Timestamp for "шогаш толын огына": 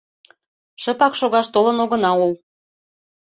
1.19-2.11